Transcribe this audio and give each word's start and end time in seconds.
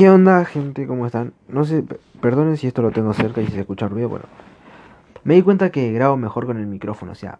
¿Qué 0.00 0.08
onda, 0.08 0.46
gente? 0.46 0.86
¿Cómo 0.86 1.04
están? 1.04 1.34
No 1.46 1.66
sé, 1.66 1.84
perdonen 2.22 2.56
si 2.56 2.66
esto 2.66 2.80
lo 2.80 2.90
tengo 2.90 3.12
cerca 3.12 3.42
y 3.42 3.46
si 3.46 3.52
se 3.52 3.60
escucha 3.60 3.86
ruido, 3.86 4.08
bueno. 4.08 4.24
Me 5.24 5.34
di 5.34 5.42
cuenta 5.42 5.68
que 5.68 5.92
grabo 5.92 6.16
mejor 6.16 6.46
con 6.46 6.56
el 6.56 6.66
micrófono, 6.66 7.12
o 7.12 7.14
sea, 7.14 7.38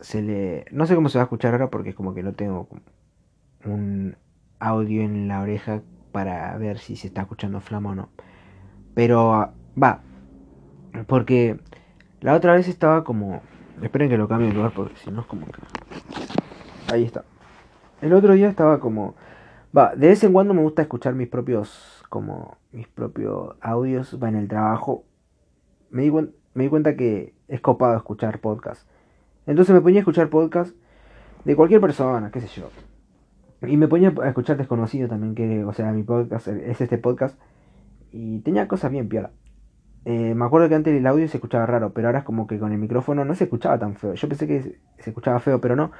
se 0.00 0.22
le... 0.22 0.64
No 0.72 0.86
sé 0.86 0.94
cómo 0.94 1.10
se 1.10 1.18
va 1.18 1.24
a 1.24 1.26
escuchar 1.26 1.52
ahora 1.52 1.68
porque 1.68 1.90
es 1.90 1.94
como 1.94 2.14
que 2.14 2.22
no 2.22 2.32
tengo 2.32 2.66
un 3.66 4.16
audio 4.58 5.02
en 5.02 5.28
la 5.28 5.42
oreja 5.42 5.82
para 6.10 6.56
ver 6.56 6.78
si 6.78 6.96
se 6.96 7.08
está 7.08 7.20
escuchando 7.20 7.60
flama 7.60 7.90
o 7.90 7.94
no. 7.94 8.08
Pero 8.94 9.52
va, 9.76 10.00
porque 11.08 11.60
la 12.22 12.32
otra 12.32 12.54
vez 12.54 12.68
estaba 12.68 13.04
como... 13.04 13.42
Esperen 13.82 14.08
que 14.08 14.16
lo 14.16 14.28
cambie 14.28 14.48
de 14.48 14.54
lugar 14.54 14.72
porque 14.74 14.96
si 14.96 15.10
no 15.10 15.20
es 15.20 15.26
como. 15.26 15.46
Ahí 16.90 17.04
está. 17.04 17.26
El 18.00 18.14
otro 18.14 18.32
día 18.32 18.48
estaba 18.48 18.80
como 18.80 19.14
Va, 19.76 19.94
de 19.94 20.08
vez 20.08 20.24
en 20.24 20.32
cuando 20.32 20.54
me 20.54 20.62
gusta 20.62 20.82
escuchar 20.82 21.14
mis 21.14 21.28
propios, 21.28 22.04
como, 22.08 22.56
mis 22.72 22.88
propios 22.88 23.56
audios, 23.60 24.18
va 24.22 24.28
en 24.28 24.36
el 24.36 24.48
trabajo. 24.48 25.04
Me 25.90 26.02
di, 26.02 26.10
me 26.10 26.64
di 26.64 26.68
cuenta 26.68 26.96
que 26.96 27.34
es 27.48 27.60
copado 27.60 27.96
escuchar 27.96 28.40
podcast. 28.40 28.88
Entonces 29.46 29.74
me 29.74 29.80
ponía 29.80 29.98
a 29.98 30.00
escuchar 30.00 30.30
podcast 30.30 30.74
de 31.44 31.56
cualquier 31.56 31.80
persona, 31.80 32.30
qué 32.30 32.40
sé 32.40 32.48
yo. 32.48 32.70
Y 33.66 33.76
me 33.76 33.88
ponía 33.88 34.14
a 34.22 34.28
escuchar 34.28 34.56
desconocido 34.56 35.08
también, 35.08 35.34
que, 35.34 35.64
o 35.64 35.72
sea, 35.72 35.92
mi 35.92 36.02
podcast 36.02 36.48
es 36.48 36.80
este 36.80 36.98
podcast. 36.98 37.38
Y 38.10 38.40
tenía 38.40 38.68
cosas 38.68 38.90
bien 38.90 39.08
piola. 39.08 39.32
Eh, 40.04 40.34
me 40.34 40.44
acuerdo 40.44 40.68
que 40.68 40.74
antes 40.74 40.94
el 40.94 41.06
audio 41.06 41.28
se 41.28 41.36
escuchaba 41.36 41.66
raro, 41.66 41.92
pero 41.92 42.08
ahora 42.08 42.20
es 42.20 42.24
como 42.24 42.46
que 42.46 42.58
con 42.58 42.72
el 42.72 42.78
micrófono 42.78 43.24
no 43.24 43.34
se 43.34 43.44
escuchaba 43.44 43.78
tan 43.78 43.96
feo. 43.96 44.14
Yo 44.14 44.28
pensé 44.28 44.46
que 44.46 44.78
se 44.98 45.10
escuchaba 45.10 45.40
feo, 45.40 45.60
pero 45.60 45.76
no. 45.76 45.90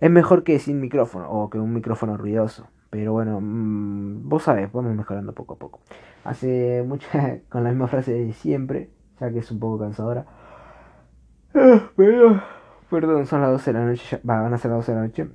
Es 0.00 0.10
mejor 0.10 0.44
que 0.44 0.58
sin 0.58 0.80
micrófono 0.80 1.30
o 1.30 1.50
que 1.50 1.58
un 1.58 1.72
micrófono 1.72 2.16
ruidoso. 2.16 2.68
Pero 2.90 3.12
bueno, 3.12 3.40
mm, 3.40 4.28
vos 4.28 4.44
sabés, 4.44 4.70
vamos 4.72 4.94
mejorando 4.94 5.32
poco 5.32 5.54
a 5.54 5.58
poco. 5.58 5.80
Hace 6.24 6.84
mucha, 6.86 7.40
con 7.48 7.64
la 7.64 7.70
misma 7.70 7.88
frase 7.88 8.12
de 8.12 8.32
siempre, 8.32 8.90
ya 9.20 9.32
que 9.32 9.40
es 9.40 9.50
un 9.50 9.58
poco 9.58 9.80
cansadora. 9.80 10.26
Pero, 11.96 12.42
perdón, 12.90 13.26
son 13.26 13.40
las 13.40 13.50
12 13.50 13.72
de 13.72 13.78
la 13.78 13.86
noche, 13.86 14.20
van 14.22 14.52
a 14.52 14.58
ser 14.58 14.70
las 14.70 14.78
12 14.78 14.92
de 14.92 14.96
la 14.98 15.06
noche. 15.06 15.28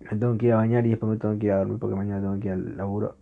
Me 0.00 0.18
tengo 0.18 0.36
que 0.38 0.46
ir 0.46 0.52
a 0.52 0.56
bañar 0.56 0.86
y 0.86 0.90
después 0.90 1.10
me 1.10 1.18
tengo 1.18 1.38
que 1.38 1.46
ir 1.46 1.52
a 1.52 1.58
dormir 1.58 1.78
porque 1.78 1.96
mañana 1.96 2.20
tengo 2.20 2.38
que 2.38 2.46
ir 2.48 2.52
al 2.52 2.76
laburo. 2.76 3.16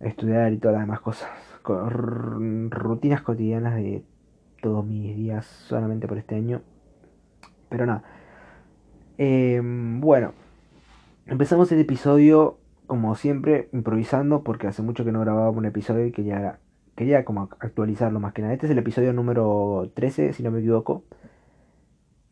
Estudiar 0.00 0.52
y 0.52 0.58
todas 0.58 0.74
las 0.74 0.82
demás 0.82 1.00
cosas. 1.00 1.28
Rutinas 1.64 3.22
cotidianas 3.22 3.76
de 3.76 4.04
todos 4.60 4.84
mis 4.84 5.16
días 5.16 5.46
solamente 5.46 6.06
por 6.06 6.18
este 6.18 6.34
año. 6.34 6.62
Pero 7.68 7.86
nada. 7.86 8.02
Em, 9.24 10.00
bueno, 10.00 10.32
Empezamos 11.26 11.70
el 11.70 11.78
episodio, 11.78 12.58
como 12.88 13.14
siempre, 13.14 13.68
improvisando, 13.72 14.42
porque 14.42 14.66
hace 14.66 14.82
mucho 14.82 15.04
que 15.04 15.12
no 15.12 15.20
grababa 15.20 15.50
un 15.50 15.64
episodio 15.64 16.04
y 16.04 16.10
quería, 16.10 16.58
quería 16.96 17.24
como 17.24 17.48
actualizarlo 17.60 18.18
más 18.18 18.32
que 18.32 18.42
nada. 18.42 18.54
Este 18.54 18.66
es 18.66 18.72
el 18.72 18.78
episodio 18.78 19.12
número 19.12 19.92
13, 19.94 20.32
si 20.32 20.42
no 20.42 20.50
me 20.50 20.58
equivoco. 20.58 21.04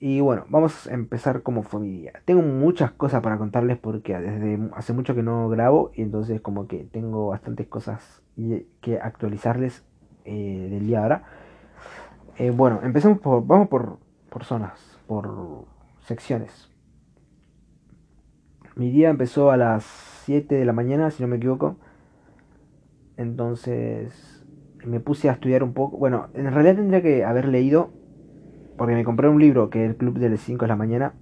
Y 0.01 0.21
bueno, 0.21 0.47
vamos 0.49 0.89
a 0.89 0.95
empezar 0.95 1.43
como 1.43 1.63
fue 1.63 1.81
mi 1.81 1.91
día. 1.93 2.13
Tengo 2.25 2.43
muchas 2.43 2.91
cosas 2.91 3.23
para 3.23 3.39
contarles 3.39 3.79
porque 3.79 4.19
desde 4.19 4.59
hace 4.75 4.93
mucho 4.93 5.15
que 5.15 5.23
no 5.23 5.49
grabo 5.49 5.93
y 5.95 6.03
entonces 6.03 6.41
como 6.41 6.67
que 6.67 6.85
tengo 6.85 7.29
bastantes 7.29 7.69
cosas 7.69 8.23
que 8.81 8.99
actualizarles 9.01 9.85
eh, 10.25 10.69
del 10.71 10.87
día 10.89 11.03
ahora. 11.03 11.23
Eh, 12.39 12.51
bueno, 12.51 12.81
empecemos 12.83 13.21
por, 13.21 13.47
vamos 13.47 13.69
por, 13.69 13.99
por 14.29 14.45
zonas, 14.45 14.99
por 15.07 15.65
secciones. 16.01 16.70
Mi 18.81 18.91
día 18.91 19.11
empezó 19.11 19.51
a 19.51 19.59
las 19.59 19.85
7 20.25 20.55
de 20.55 20.65
la 20.65 20.73
mañana, 20.73 21.11
si 21.11 21.23
no 21.23 21.29
me 21.29 21.37
equivoco. 21.37 21.77
Entonces 23.19 24.43
me 24.87 25.01
puse 25.01 25.29
a 25.29 25.33
estudiar 25.33 25.63
un 25.63 25.75
poco. 25.75 25.99
Bueno, 25.99 26.29
en 26.33 26.51
realidad 26.51 26.77
tendría 26.77 27.03
que 27.03 27.23
haber 27.23 27.47
leído, 27.47 27.91
porque 28.79 28.95
me 28.95 29.05
compré 29.05 29.29
un 29.29 29.39
libro 29.39 29.69
que 29.69 29.85
es 29.85 29.91
el 29.91 29.97
Club 29.97 30.19
de 30.19 30.31
las 30.31 30.41
5 30.41 30.65
de 30.65 30.69
la 30.69 30.77
mañana. 30.77 31.13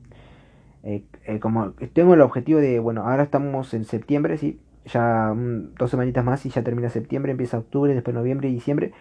Eh, 0.84 1.04
eh, 1.24 1.40
como 1.40 1.72
tengo 1.92 2.14
el 2.14 2.20
objetivo 2.20 2.60
de, 2.60 2.78
bueno, 2.78 3.08
ahora 3.08 3.24
estamos 3.24 3.74
en 3.74 3.84
septiembre, 3.84 4.38
sí, 4.38 4.60
ya 4.84 5.34
dos 5.36 5.90
semanitas 5.90 6.24
más 6.24 6.46
y 6.46 6.50
ya 6.50 6.62
termina 6.62 6.90
septiembre, 6.90 7.32
empieza 7.32 7.58
octubre, 7.58 7.92
después 7.92 8.14
noviembre 8.14 8.48
y 8.48 8.54
diciembre. 8.54 8.92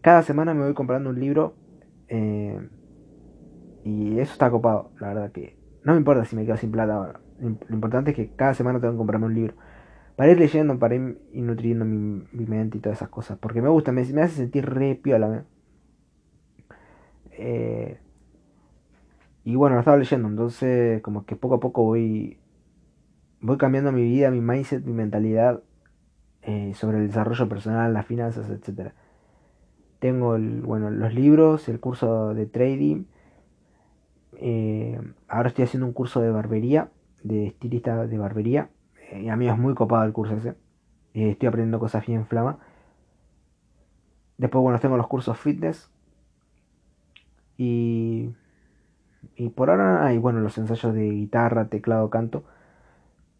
Cada 0.00 0.24
semana 0.24 0.52
me 0.52 0.64
voy 0.64 0.74
comprando 0.74 1.10
un 1.10 1.20
libro 1.20 1.54
eh, 2.08 2.58
y 3.84 4.18
eso 4.18 4.32
está 4.32 4.50
copado, 4.50 4.90
la 4.98 5.06
verdad 5.14 5.30
que 5.30 5.56
no 5.84 5.92
me 5.92 5.98
importa 5.98 6.24
si 6.24 6.34
me 6.34 6.44
quedo 6.44 6.56
sin 6.56 6.72
plata 6.72 6.94
ahora. 6.94 7.20
Lo 7.40 7.74
importante 7.74 8.10
es 8.10 8.16
que 8.16 8.30
cada 8.34 8.54
semana 8.54 8.80
tengo 8.80 8.92
que 8.92 8.98
comprarme 8.98 9.26
un 9.26 9.34
libro. 9.34 9.54
Para 10.16 10.32
ir 10.32 10.38
leyendo, 10.38 10.78
para 10.78 10.94
ir, 10.94 11.18
nutriendo 11.32 11.84
mi, 11.84 12.26
mente 12.32 12.78
y 12.78 12.80
todas 12.80 12.98
esas 12.98 13.08
cosas. 13.08 13.38
Porque 13.38 13.62
me 13.62 13.70
gusta, 13.70 13.92
me, 13.92 14.02
hace 14.02 14.28
sentir 14.28 14.66
re 14.66 14.94
piola. 14.94 15.44
Eh, 17.32 17.98
y 19.44 19.54
bueno, 19.54 19.76
lo 19.76 19.80
estaba 19.80 19.96
leyendo. 19.96 20.28
Entonces, 20.28 21.00
como 21.02 21.24
que 21.24 21.36
poco 21.36 21.54
a 21.54 21.60
poco 21.60 21.84
voy, 21.84 22.38
voy 23.40 23.56
cambiando 23.56 23.92
mi 23.92 24.02
vida, 24.02 24.30
mi 24.30 24.42
mindset, 24.42 24.84
mi 24.84 24.92
mentalidad 24.92 25.62
eh, 26.42 26.72
sobre 26.74 26.98
el 26.98 27.06
desarrollo 27.06 27.48
personal, 27.48 27.94
las 27.94 28.04
finanzas, 28.04 28.50
etc. 28.50 28.92
Tengo 30.00 30.36
el, 30.36 30.60
bueno, 30.60 30.90
los 30.90 31.14
libros, 31.14 31.68
el 31.70 31.80
curso 31.80 32.34
de 32.34 32.44
trading. 32.44 33.04
Eh, 34.36 35.00
ahora 35.28 35.48
estoy 35.48 35.64
haciendo 35.64 35.86
un 35.86 35.92
curso 35.94 36.20
de 36.20 36.30
barbería 36.30 36.90
de 37.22 37.46
estilista 37.48 38.06
de 38.06 38.18
barbería. 38.18 38.70
y 39.12 39.28
a 39.28 39.36
mí 39.36 39.48
es 39.48 39.58
muy 39.58 39.74
copado 39.74 40.04
el 40.04 40.12
curso 40.12 40.36
ese. 40.36 40.54
estoy 41.14 41.48
aprendiendo 41.48 41.78
cosas 41.78 42.06
bien 42.06 42.26
flama. 42.26 42.58
Después, 44.38 44.62
bueno, 44.62 44.78
tengo 44.80 44.96
los 44.96 45.06
cursos 45.06 45.38
fitness. 45.38 45.90
Y, 47.58 48.34
y 49.36 49.50
por 49.50 49.70
ahora 49.70 50.06
hay, 50.06 50.18
bueno, 50.18 50.40
los 50.40 50.56
ensayos 50.58 50.94
de 50.94 51.10
guitarra, 51.10 51.68
teclado, 51.68 52.08
canto. 52.10 52.44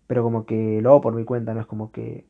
Pero 0.06 0.22
como 0.22 0.44
que 0.44 0.80
lo 0.82 0.90
hago 0.90 1.00
por 1.00 1.14
mi 1.14 1.24
cuenta, 1.24 1.54
no 1.54 1.60
es 1.60 1.66
como 1.66 1.90
que 1.92 2.26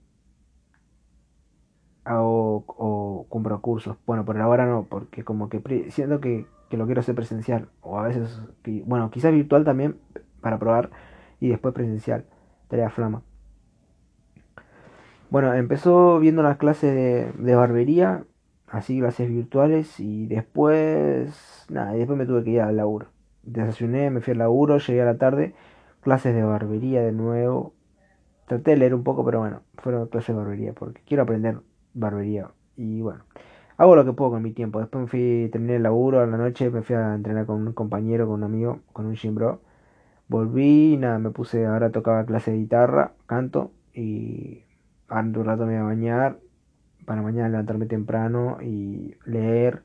hago 2.05 2.65
o 2.67 3.27
compro 3.29 3.61
cursos. 3.61 3.97
Bueno, 4.07 4.25
por 4.25 4.39
ahora 4.39 4.67
no, 4.67 4.87
porque 4.89 5.25
como 5.25 5.49
que 5.49 5.91
siento 5.91 6.21
que, 6.21 6.47
que 6.69 6.77
lo 6.77 6.87
quiero 6.87 7.01
hacer 7.01 7.15
presencial. 7.15 7.69
O 7.81 7.99
a 7.99 8.03
veces, 8.05 8.41
bueno, 8.85 9.11
quizás 9.11 9.33
virtual 9.33 9.65
también 9.65 9.97
para 10.41 10.59
probar 10.59 10.91
y 11.41 11.49
después 11.49 11.75
presencial. 11.75 12.25
Tarea 12.69 12.91
flama. 12.91 13.23
Bueno, 15.31 15.55
empezó 15.55 16.19
viendo 16.19 16.43
las 16.43 16.57
clases 16.57 17.35
de, 17.37 17.55
barbería, 17.55 18.25
así 18.67 18.99
clases 18.99 19.29
virtuales, 19.29 20.01
y 20.01 20.27
después, 20.27 21.67
nada, 21.71 21.93
después 21.93 22.19
me 22.19 22.27
tuve 22.27 22.45
que 22.45 22.51
ir 22.51 22.61
al 22.61 22.77
laburo. 22.77 23.09
Desayuné, 23.43 24.11
me 24.11 24.21
fui 24.21 24.33
al 24.33 24.39
laburo, 24.39 24.79
llegué 24.79 25.03
a 25.03 25.05
la 25.05 25.19
tarde, 25.19 25.55
clases 26.01 26.35
de 26.35 26.43
barbería 26.43 27.03
de 27.03 27.13
nuevo. 27.13 27.75
Traté 28.49 28.73
de 28.73 28.77
leer 28.79 28.95
un 28.95 29.05
poco, 29.05 29.25
pero 29.25 29.39
bueno, 29.41 29.63
fueron 29.75 30.09
clases 30.09 30.35
de 30.35 30.43
barbería, 30.43 30.73
porque 30.73 31.01
quiero 31.07 31.23
aprender 31.23 31.61
barbería. 31.95 32.51
Y 32.77 33.01
bueno, 33.01 33.23
hago 33.77 33.95
lo 33.95 34.05
que 34.05 34.13
puedo 34.13 34.33
con 34.33 34.43
mi 34.43 34.53
tiempo. 34.53 34.81
Después 34.81 35.03
me 35.03 35.09
fui, 35.09 35.49
terminé 35.53 35.77
el 35.77 35.85
laburo 35.85 36.21
a 36.21 36.27
la 36.27 36.37
noche, 36.37 36.71
me 36.71 36.83
fui 36.83 36.97
a 36.97 37.15
entrenar 37.15 37.47
con 37.47 37.67
un 37.67 37.73
compañero, 37.73 38.27
con 38.27 38.35
un 38.35 38.45
amigo, 38.45 38.81
con 38.93 39.07
un 39.07 39.15
gym. 39.15 39.37
Volví 40.31 40.93
y 40.93 40.97
nada, 40.97 41.19
me 41.19 41.31
puse, 41.31 41.67
ahora 41.67 41.91
tocaba 41.91 42.25
clase 42.25 42.53
de 42.53 42.59
guitarra, 42.59 43.15
canto 43.27 43.73
y 43.93 44.63
ahora 45.09 45.27
un 45.27 45.45
rato 45.45 45.67
me 45.67 45.73
voy 45.73 45.81
a 45.81 45.83
bañar 45.83 46.39
para 47.05 47.21
mañana 47.21 47.49
levantarme 47.49 47.87
temprano 47.87 48.59
y 48.63 49.17
leer 49.25 49.83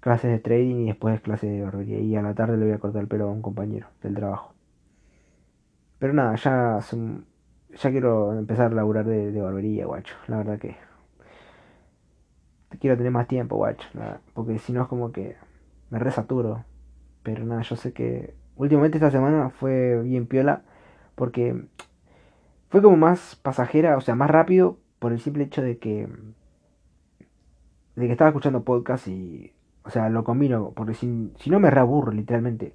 clases 0.00 0.30
de 0.30 0.38
trading 0.38 0.76
y 0.76 0.86
después 0.86 1.20
clases 1.20 1.50
de 1.50 1.60
barbería 1.60 1.98
y 2.00 2.16
a 2.16 2.22
la 2.22 2.32
tarde 2.32 2.56
le 2.56 2.64
voy 2.64 2.72
a 2.72 2.78
cortar 2.78 3.02
el 3.02 3.08
pelo 3.08 3.28
a 3.28 3.32
un 3.32 3.42
compañero 3.42 3.88
del 4.02 4.14
trabajo. 4.14 4.54
Pero 5.98 6.14
nada, 6.14 6.34
ya, 6.36 6.78
ya 6.80 7.90
quiero 7.90 8.38
empezar 8.38 8.72
a 8.72 8.74
laburar 8.74 9.04
de, 9.04 9.38
barbería, 9.38 9.84
guacho. 9.84 10.14
La 10.28 10.38
verdad 10.38 10.58
que 10.58 10.76
quiero 12.80 12.96
tener 12.96 13.12
más 13.12 13.28
tiempo, 13.28 13.56
guacho. 13.56 13.86
porque 14.32 14.58
si 14.58 14.72
no 14.72 14.84
es 14.84 14.88
como 14.88 15.12
que 15.12 15.36
me 15.90 15.98
resaturo. 15.98 16.64
Pero 17.22 17.44
nada, 17.44 17.60
yo 17.60 17.76
sé 17.76 17.92
que 17.92 18.34
últimamente 18.56 18.98
esta 18.98 19.10
semana 19.10 19.50
fue 19.50 20.00
bien 20.02 20.26
piola 20.26 20.62
porque 21.14 21.64
fue 22.70 22.82
como 22.82 22.96
más 22.96 23.36
pasajera, 23.36 23.96
o 23.96 24.00
sea, 24.00 24.14
más 24.14 24.30
rápido 24.30 24.78
por 24.98 25.12
el 25.12 25.20
simple 25.20 25.44
hecho 25.44 25.62
de 25.62 25.78
que 25.78 26.08
de 27.96 28.06
que 28.06 28.12
estaba 28.12 28.30
escuchando 28.30 28.64
podcast 28.64 29.06
y 29.06 29.52
o 29.84 29.90
sea, 29.90 30.08
lo 30.08 30.24
combino 30.24 30.72
porque 30.74 30.94
si, 30.94 31.32
si 31.38 31.50
no 31.50 31.60
me 31.60 31.70
reaburro 31.70 32.12
literalmente. 32.12 32.74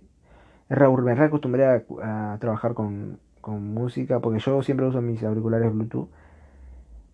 Me 0.69 1.15
reacostumbré 1.15 1.65
a, 1.65 2.33
a 2.33 2.37
trabajar 2.39 2.75
con, 2.75 3.19
con 3.41 3.73
música 3.73 4.19
porque 4.19 4.39
yo 4.39 4.61
siempre 4.61 4.85
uso 4.85 5.01
mis 5.01 5.23
auriculares 5.23 5.73
Bluetooth. 5.73 6.09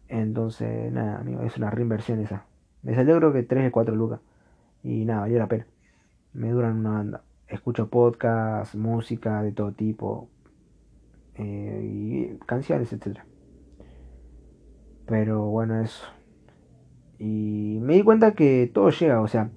Entonces, 0.10 0.92
nada, 0.92 1.20
amigo, 1.20 1.42
es 1.42 1.58
una 1.58 1.70
reinversión 1.72 2.20
esa. 2.20 2.46
Me 2.84 2.94
salió 2.96 3.18
creo 3.18 3.34
que 3.34 3.44
3 3.44 3.64
de 3.64 3.72
4 3.72 3.96
lucas. 3.96 4.20
Y 4.84 5.06
nada, 5.06 5.22
valió 5.22 5.40
la 5.40 5.48
pena. 5.48 5.66
Me 6.34 6.50
duran 6.52 6.78
una 6.80 6.92
banda 6.92 7.22
escucho 7.48 7.90
podcast, 7.90 8.76
música 8.76 9.42
de 9.44 9.52
todo 9.52 9.72
tipo 9.72 10.30
eh, 11.36 11.82
y 11.84 12.38
canciones, 12.46 12.92
etc. 12.94 13.20
Pero 15.06 15.46
bueno, 15.46 15.82
eso. 15.82 16.06
Y 17.20 17.80
me 17.82 17.94
di 17.96 18.04
cuenta 18.04 18.34
que 18.34 18.70
todo 18.74 18.90
llega, 18.90 19.22
o 19.22 19.28
sea, 19.28 19.50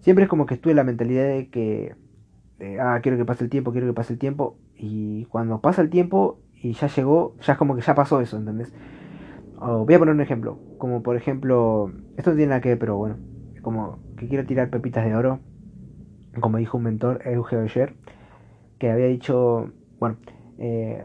siempre 0.00 0.24
es 0.24 0.30
como 0.30 0.46
que 0.46 0.54
estuve 0.54 0.74
la 0.74 0.84
mentalidad 0.84 1.24
de 1.24 1.48
que, 1.48 1.96
ah, 2.80 3.00
quiero 3.02 3.18
que 3.18 3.24
pase 3.24 3.44
el 3.44 3.50
tiempo, 3.50 3.72
quiero 3.72 3.86
que 3.86 3.94
pase 3.94 4.12
el 4.12 4.18
tiempo. 4.18 4.56
Y 4.76 5.24
cuando 5.26 5.60
pasa 5.60 5.82
el 5.82 5.90
tiempo 5.90 6.40
y 6.54 6.72
ya 6.74 6.88
llegó, 6.88 7.36
ya 7.40 7.54
es 7.54 7.58
como 7.58 7.74
que 7.74 7.82
ya 7.82 7.94
pasó 7.94 8.20
eso, 8.20 8.36
¿entendés? 8.36 8.72
voy 9.60 9.94
a 9.94 9.98
poner 9.98 10.14
un 10.14 10.22
ejemplo, 10.22 10.58
como 10.78 11.02
por 11.02 11.16
ejemplo, 11.16 11.92
esto 12.16 12.30
no 12.30 12.36
tiene 12.36 12.50
nada 12.50 12.62
que 12.62 12.70
ver, 12.70 12.78
pero 12.78 12.96
bueno, 12.96 13.16
como 13.60 13.98
que 14.16 14.26
quiero 14.26 14.46
tirar 14.46 14.70
pepitas 14.70 15.04
de 15.04 15.14
oro, 15.14 15.40
como 16.38 16.58
dijo 16.58 16.78
un 16.78 16.84
mentor, 16.84 17.22
Eugeo 17.24 17.62
ayer, 17.62 17.94
que 18.78 18.90
había 18.90 19.06
dicho, 19.06 19.72
bueno, 19.98 20.18
eh, 20.58 21.04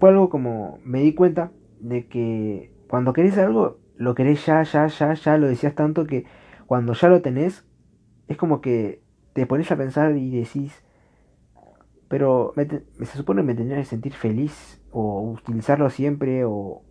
fue 0.00 0.10
algo 0.10 0.30
como, 0.30 0.78
me 0.84 1.00
di 1.00 1.14
cuenta 1.14 1.52
de 1.80 2.08
que 2.08 2.72
cuando 2.88 3.12
querés 3.12 3.36
algo, 3.38 3.78
lo 3.96 4.14
querés 4.14 4.44
ya, 4.46 4.62
ya, 4.62 4.86
ya, 4.86 5.14
ya, 5.14 5.38
lo 5.38 5.46
decías 5.46 5.74
tanto 5.74 6.06
que 6.06 6.24
cuando 6.66 6.94
ya 6.94 7.08
lo 7.08 7.22
tenés, 7.22 7.66
es 8.28 8.36
como 8.36 8.60
que 8.60 9.02
te 9.34 9.46
pones 9.46 9.70
a 9.70 9.76
pensar 9.76 10.16
y 10.16 10.30
decís, 10.30 10.82
pero 12.08 12.52
me 12.56 12.66
se 12.66 13.16
supone 13.16 13.42
me 13.42 13.54
tendría 13.54 13.78
que 13.78 13.84
sentir 13.84 14.12
feliz 14.12 14.82
o 14.90 15.20
utilizarlo 15.32 15.90
siempre 15.90 16.44
o, 16.44 16.82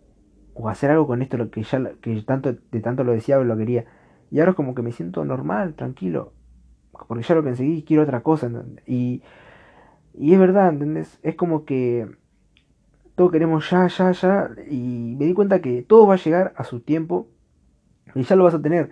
o 0.54 0.68
hacer 0.68 0.90
algo 0.90 1.06
con 1.06 1.22
esto 1.22 1.50
que 1.50 1.62
ya 1.62 1.92
que 2.00 2.20
tanto 2.22 2.52
de 2.52 2.80
tanto 2.80 3.04
lo 3.04 3.12
decía 3.12 3.38
o 3.38 3.44
lo 3.44 3.56
quería. 3.56 3.86
Y 4.30 4.40
ahora 4.40 4.50
es 4.50 4.56
como 4.56 4.74
que 4.74 4.82
me 4.82 4.92
siento 4.92 5.24
normal 5.24 5.74
tranquilo 5.74 6.32
porque 7.08 7.24
ya 7.24 7.34
lo 7.34 7.42
conseguí 7.42 7.78
y 7.78 7.82
quiero 7.82 8.02
otra 8.02 8.22
cosa 8.22 8.50
y 8.86 9.22
y 10.14 10.32
es 10.32 10.38
verdad 10.38 10.68
¿entendés? 10.68 11.18
es 11.22 11.34
como 11.34 11.64
que 11.64 12.08
todo 13.14 13.30
queremos 13.30 13.68
ya 13.70 13.86
ya 13.88 14.12
ya 14.12 14.50
y 14.70 15.16
me 15.18 15.26
di 15.26 15.34
cuenta 15.34 15.60
que 15.60 15.82
todo 15.82 16.06
va 16.06 16.14
a 16.14 16.18
llegar 16.18 16.52
a 16.56 16.64
su 16.64 16.80
tiempo 16.80 17.28
y 18.14 18.22
ya 18.22 18.36
lo 18.36 18.44
vas 18.44 18.54
a 18.54 18.62
tener 18.62 18.90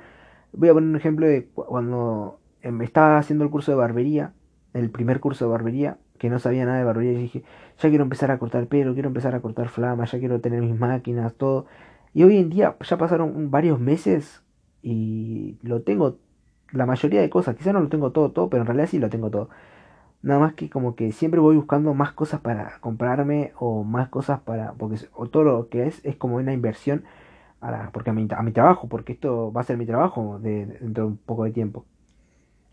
voy 0.53 0.69
a 0.69 0.75
poner 0.75 0.91
un 0.91 0.97
ejemplo 0.97 1.27
de 1.27 1.47
cuando 1.47 2.41
em, 2.61 2.83
estaba 2.83 3.19
haciendo 3.19 3.45
el 3.45 3.51
curso 3.51 3.73
de 3.73 3.77
barbería 3.77 4.33
el 4.75 4.91
primer 4.91 5.21
curso 5.21 5.45
de 5.45 5.51
barbería 5.51 5.99
que 6.23 6.31
no 6.31 6.39
sabía 6.39 6.65
nada 6.65 6.79
de 6.79 6.85
barbería, 6.85 7.13
y 7.15 7.23
dije, 7.23 7.43
ya 7.81 7.89
quiero 7.89 8.05
empezar 8.05 8.31
a 8.31 8.39
cortar 8.39 8.69
pelo, 8.69 8.93
quiero 8.95 9.09
empezar 9.09 9.35
a 9.35 9.41
cortar 9.41 9.69
flamas, 9.69 10.13
ya 10.13 10.21
quiero 10.21 10.41
tener 10.41 10.63
mis 10.63 10.79
máquinas, 10.79 11.35
todo. 11.35 11.67
Y 12.15 12.23
hoy 12.23 12.37
en 12.37 12.49
día 12.49 12.77
ya 12.81 12.97
pasaron 12.97 13.51
varios 13.51 13.81
meses 13.81 14.45
y 14.83 15.59
lo 15.63 15.83
tengo, 15.83 16.19
la 16.73 16.87
mayoría 16.87 17.21
de 17.21 17.31
cosas, 17.31 17.57
quizás 17.57 17.73
no 17.75 17.81
lo 17.81 17.89
tengo 17.89 18.13
todo, 18.13 18.31
todo, 18.33 18.49
pero 18.51 18.63
en 18.63 18.67
realidad 18.67 18.89
sí 18.89 18.99
lo 18.99 19.11
tengo 19.11 19.31
todo. 19.31 19.49
Nada 20.23 20.41
más 20.41 20.55
que 20.55 20.71
como 20.71 20.95
que 20.95 21.13
siempre 21.13 21.41
voy 21.41 21.57
buscando 21.57 21.95
más 21.95 22.13
cosas 22.13 22.41
para 22.41 22.79
comprarme 22.81 23.53
o 23.59 23.85
más 23.85 24.09
cosas 24.09 24.41
para, 24.41 24.73
porque 24.75 24.99
todo 25.31 25.45
lo 25.45 25.69
que 25.69 25.87
es 25.87 26.05
es 26.05 26.17
como 26.17 26.37
una 26.37 26.53
inversión 26.53 27.05
a 27.61 27.91
porque 27.93 28.11
a 28.11 28.13
mi, 28.13 28.29
a 28.31 28.43
mi 28.43 28.53
trabajo, 28.53 28.89
porque 28.89 29.13
esto 29.13 29.53
va 29.53 29.61
a 29.63 29.65
ser 29.65 29.79
mi 29.79 29.87
trabajo 29.87 30.39
de, 30.41 30.67
dentro 30.67 31.05
de 31.05 31.11
un 31.11 31.17
poco 31.17 31.45
de 31.45 31.53
tiempo. 31.53 31.87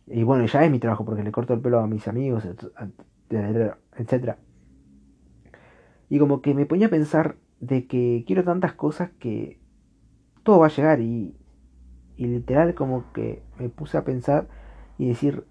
Y 0.07 0.23
bueno, 0.23 0.45
ya 0.45 0.63
es 0.65 0.71
mi 0.71 0.79
trabajo 0.79 1.05
porque 1.05 1.23
le 1.23 1.31
corto 1.31 1.53
el 1.53 1.61
pelo 1.61 1.79
a 1.79 1.87
mis 1.87 2.07
amigos, 2.07 2.47
etcétera. 3.97 4.37
Y 6.09 6.19
como 6.19 6.41
que 6.41 6.55
me 6.55 6.65
ponía 6.65 6.87
a 6.87 6.89
pensar 6.89 7.35
de 7.59 7.85
que 7.85 8.23
quiero 8.25 8.43
tantas 8.43 8.73
cosas 8.73 9.11
que 9.19 9.59
todo 10.43 10.59
va 10.59 10.67
a 10.67 10.69
llegar 10.69 10.99
y, 11.01 11.35
y 12.19 12.27
literal 12.27 12.75
como 12.75 13.13
que 13.13 13.41
me 13.57 13.69
puse 13.69 13.97
a 13.97 14.03
pensar 14.03 14.49
y 14.97 15.07
decir 15.07 15.45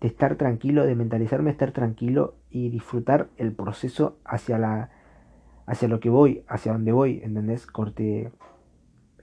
de 0.00 0.06
estar 0.06 0.36
tranquilo, 0.36 0.86
de 0.86 0.94
mentalizarme, 0.94 1.50
estar 1.50 1.72
tranquilo 1.72 2.36
y 2.48 2.70
disfrutar 2.70 3.28
el 3.36 3.52
proceso 3.52 4.18
hacia 4.24 4.56
la 4.56 4.90
hacia 5.66 5.88
lo 5.88 5.98
que 5.98 6.10
voy, 6.10 6.44
hacia 6.46 6.72
donde 6.72 6.92
voy, 6.92 7.20
¿entendés? 7.24 7.66
Corte 7.66 8.30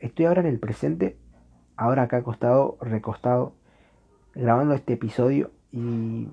estoy 0.02 0.26
ahora 0.26 0.42
en 0.42 0.48
el 0.48 0.60
presente, 0.60 1.18
ahora 1.78 2.04
acá 2.04 2.18
acostado, 2.18 2.78
recostado, 2.82 3.54
grabando 4.36 4.74
este 4.74 4.94
episodio 4.94 5.52
y 5.72 6.28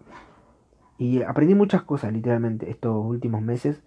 y 0.99 1.23
aprendí 1.23 1.55
muchas 1.55 1.83
cosas, 1.83 2.13
literalmente, 2.13 2.71
estos 2.71 3.07
últimos 3.07 3.41
meses, 3.41 3.85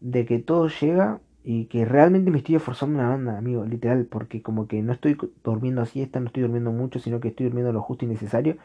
de 0.00 0.26
que 0.26 0.38
todo 0.38 0.68
llega 0.68 1.20
y 1.44 1.66
que 1.66 1.84
realmente 1.84 2.30
me 2.30 2.38
estoy 2.38 2.54
esforzando 2.56 2.98
una 2.98 3.08
banda, 3.08 3.38
amigo, 3.38 3.64
literal, 3.64 4.06
porque 4.06 4.42
como 4.42 4.68
que 4.68 4.80
no 4.82 4.92
estoy 4.92 5.16
durmiendo 5.42 5.84
siesta, 5.86 6.20
no 6.20 6.26
estoy 6.26 6.42
durmiendo 6.42 6.70
mucho, 6.70 7.00
sino 7.00 7.20
que 7.20 7.28
estoy 7.28 7.46
durmiendo 7.46 7.72
lo 7.72 7.82
justo 7.82 8.04
y 8.04 8.08
necesario. 8.08 8.56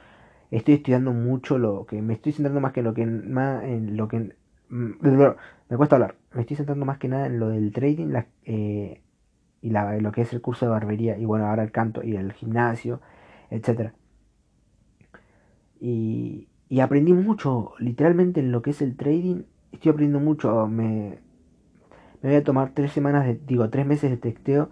Estoy 0.52 0.76
estudiando 0.76 1.12
mucho 1.12 1.58
lo 1.58 1.86
que 1.86 2.02
me 2.02 2.14
estoy 2.14 2.34
centrando 2.34 2.62
más 2.62 2.74
que 2.74 2.82
en 2.82 2.86
lo 2.86 2.94
que 2.94 3.06
más 3.06 3.64
en 3.64 3.98
lo 3.98 4.08
que 4.08 4.36
mm, 4.70 4.92
me 5.70 5.78
cuesta 5.78 5.96
hablar. 5.96 6.16
Me 6.34 6.42
estoy 6.42 6.58
centrando 6.58 6.86
más 6.86 7.00
que 7.00 7.08
nada 7.10 7.28
en 7.28 7.40
lo 7.40 7.50
del 7.50 7.72
trading 7.74 8.08
la, 8.08 8.28
eh, 8.46 9.02
y 9.62 9.70
la, 9.72 9.98
lo 10.00 10.12
que 10.12 10.22
es 10.22 10.34
el 10.34 10.42
curso 10.42 10.66
de 10.66 10.72
barbería 10.72 11.18
y 11.18 11.26
bueno, 11.26 11.48
ahora 11.48 11.64
el 11.64 11.72
canto 11.72 12.04
y 12.04 12.16
el 12.16 12.34
gimnasio, 12.34 13.02
etcétera. 13.50 13.94
Y, 15.80 16.48
y 16.70 16.80
aprendí 16.82 17.14
mucho, 17.14 17.74
literalmente 17.80 18.40
en 18.40 18.52
lo 18.52 18.62
que 18.62 18.72
es 18.72 18.82
el 18.82 18.96
trading, 18.96 19.44
estoy 19.72 19.92
aprendiendo 19.92 20.20
mucho, 20.20 20.68
me, 20.68 21.20
me 22.22 22.30
voy 22.30 22.38
a 22.38 22.44
tomar 22.44 22.72
tres 22.74 22.92
semanas, 22.92 23.26
de, 23.26 23.40
digo, 23.48 23.70
tres 23.70 23.86
meses 23.86 24.10
de 24.10 24.18
testeo. 24.18 24.70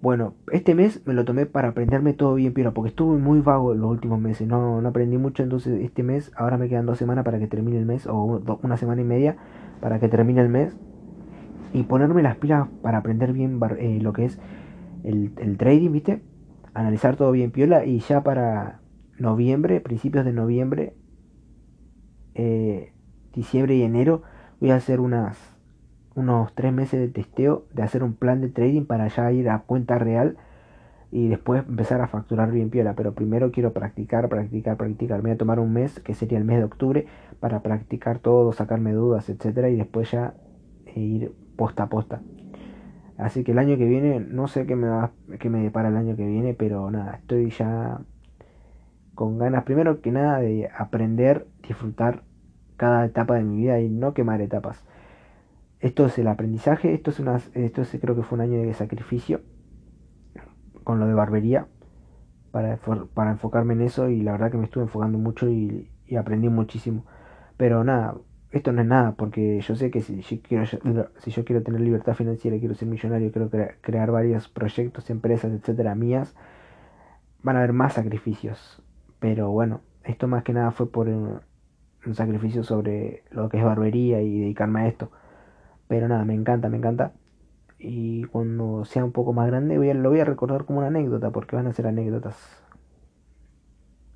Bueno, 0.00 0.34
este 0.50 0.74
mes 0.74 1.00
me 1.06 1.14
lo 1.14 1.24
tomé 1.24 1.46
para 1.46 1.68
aprenderme 1.68 2.12
todo 2.12 2.34
bien, 2.34 2.52
pero 2.52 2.74
porque 2.74 2.88
estuve 2.88 3.18
muy 3.18 3.40
vago 3.40 3.72
los 3.74 3.88
últimos 3.88 4.20
meses, 4.20 4.48
no, 4.48 4.80
no 4.80 4.88
aprendí 4.88 5.16
mucho, 5.16 5.44
entonces 5.44 5.80
este 5.80 6.02
mes, 6.02 6.32
ahora 6.36 6.58
me 6.58 6.68
quedan 6.68 6.86
dos 6.86 6.98
semanas 6.98 7.24
para 7.24 7.38
que 7.38 7.46
termine 7.46 7.78
el 7.78 7.86
mes, 7.86 8.06
o 8.08 8.42
una 8.62 8.76
semana 8.76 9.00
y 9.00 9.04
media 9.04 9.36
para 9.80 10.00
que 10.00 10.08
termine 10.08 10.40
el 10.40 10.48
mes, 10.48 10.76
y 11.72 11.84
ponerme 11.84 12.22
las 12.22 12.36
pilas 12.36 12.68
para 12.82 12.98
aprender 12.98 13.32
bien 13.32 13.60
eh, 13.78 14.00
lo 14.02 14.12
que 14.12 14.24
es 14.24 14.40
el, 15.04 15.32
el 15.38 15.56
trading, 15.56 15.92
¿viste? 15.92 16.22
Analizar 16.74 17.16
todo 17.16 17.30
bien 17.30 17.50
piola 17.50 17.84
y 17.84 18.00
ya 18.00 18.22
para 18.22 18.80
noviembre, 19.18 19.80
principios 19.80 20.24
de 20.24 20.32
noviembre, 20.32 20.96
eh, 22.34 22.92
diciembre 23.34 23.76
y 23.76 23.82
enero, 23.82 24.22
voy 24.60 24.70
a 24.70 24.76
hacer 24.76 25.00
unas, 25.00 25.51
unos 26.14 26.54
tres 26.54 26.72
meses 26.72 27.00
de 27.00 27.08
testeo, 27.08 27.64
de 27.72 27.82
hacer 27.82 28.02
un 28.02 28.14
plan 28.14 28.40
de 28.40 28.48
trading 28.48 28.84
para 28.84 29.08
ya 29.08 29.30
ir 29.32 29.48
a 29.48 29.60
cuenta 29.60 29.98
real 29.98 30.36
y 31.10 31.28
después 31.28 31.64
empezar 31.68 32.00
a 32.00 32.08
facturar 32.08 32.50
bien 32.50 32.70
piola. 32.70 32.94
Pero 32.94 33.14
primero 33.14 33.52
quiero 33.52 33.72
practicar, 33.72 34.28
practicar, 34.28 34.76
practicar. 34.76 35.18
Me 35.18 35.30
voy 35.30 35.34
a 35.34 35.38
tomar 35.38 35.60
un 35.60 35.72
mes, 35.72 36.00
que 36.00 36.14
sería 36.14 36.38
el 36.38 36.44
mes 36.44 36.58
de 36.58 36.64
octubre, 36.64 37.06
para 37.40 37.60
practicar 37.60 38.18
todo, 38.18 38.52
sacarme 38.52 38.92
dudas, 38.92 39.28
etcétera, 39.28 39.68
y 39.68 39.76
después 39.76 40.10
ya 40.10 40.34
ir 40.94 41.32
posta 41.56 41.84
a 41.84 41.88
posta. 41.88 42.22
Así 43.18 43.44
que 43.44 43.52
el 43.52 43.58
año 43.58 43.76
que 43.76 43.84
viene, 43.84 44.20
no 44.20 44.48
sé 44.48 44.66
qué 44.66 44.74
me 44.74 44.88
va, 44.88 45.12
qué 45.38 45.50
me 45.50 45.62
depara 45.62 45.88
el 45.88 45.96
año 45.96 46.16
que 46.16 46.26
viene, 46.26 46.54
pero 46.54 46.90
nada, 46.90 47.16
estoy 47.16 47.50
ya 47.50 48.00
con 49.14 49.38
ganas, 49.38 49.64
primero 49.64 50.00
que 50.00 50.10
nada, 50.10 50.40
de 50.40 50.68
aprender, 50.76 51.46
disfrutar 51.66 52.22
cada 52.76 53.04
etapa 53.04 53.34
de 53.34 53.44
mi 53.44 53.58
vida 53.58 53.78
y 53.80 53.90
no 53.90 54.14
quemar 54.14 54.40
etapas. 54.40 54.82
Esto 55.82 56.06
es 56.06 56.16
el 56.18 56.28
aprendizaje, 56.28 56.94
esto 56.94 57.10
es 57.10 57.18
una, 57.18 57.40
esto 57.54 57.82
creo 58.00 58.14
que 58.14 58.22
fue 58.22 58.36
un 58.36 58.42
año 58.42 58.62
de 58.62 58.72
sacrificio 58.72 59.40
con 60.84 61.00
lo 61.00 61.06
de 61.06 61.14
barbería 61.14 61.66
para, 62.52 62.78
para 63.14 63.32
enfocarme 63.32 63.74
en 63.74 63.80
eso 63.80 64.08
y 64.08 64.22
la 64.22 64.32
verdad 64.32 64.52
que 64.52 64.58
me 64.58 64.64
estuve 64.64 64.84
enfocando 64.84 65.18
mucho 65.18 65.50
y, 65.50 65.88
aprendí 66.16 66.48
muchísimo. 66.48 67.04
Pero 67.56 67.82
nada, 67.82 68.14
esto 68.52 68.70
no 68.70 68.80
es 68.80 68.86
nada 68.86 69.12
porque 69.16 69.60
yo 69.60 69.74
sé 69.74 69.90
que 69.90 70.02
si 70.02 70.20
yo 70.20 70.36
quiero, 70.42 70.66
si 71.18 71.30
yo 71.32 71.44
quiero 71.44 71.62
tener 71.64 71.80
libertad 71.80 72.14
financiera, 72.14 72.58
quiero 72.58 72.74
ser 72.74 72.86
millonario, 72.86 73.32
quiero 73.32 73.50
crear 73.80 74.12
varios 74.12 74.48
proyectos, 74.48 75.10
empresas, 75.10 75.52
etcétera, 75.52 75.96
mías, 75.96 76.36
van 77.42 77.56
a 77.56 77.58
haber 77.58 77.72
más 77.72 77.94
sacrificios. 77.94 78.80
Pero 79.18 79.50
bueno, 79.50 79.80
esto 80.04 80.28
más 80.28 80.44
que 80.44 80.52
nada 80.52 80.70
fue 80.70 80.90
por 80.90 81.08
un, 81.08 81.40
sacrificio 82.12 82.62
sobre 82.62 83.24
lo 83.30 83.48
que 83.48 83.58
es 83.58 83.64
barbería 83.64 84.22
y 84.22 84.40
dedicarme 84.40 84.82
a 84.82 84.88
esto. 84.88 85.10
Pero 85.92 86.08
nada, 86.08 86.24
me 86.24 86.32
encanta, 86.32 86.70
me 86.70 86.78
encanta. 86.78 87.12
Y 87.78 88.24
cuando 88.24 88.86
sea 88.86 89.04
un 89.04 89.12
poco 89.12 89.34
más 89.34 89.46
grande 89.46 89.76
lo 89.92 90.08
voy 90.08 90.20
a 90.20 90.24
recordar 90.24 90.64
como 90.64 90.78
una 90.78 90.88
anécdota, 90.88 91.30
porque 91.30 91.54
van 91.54 91.66
a 91.66 91.74
ser 91.74 91.86
anécdotas. 91.86 92.34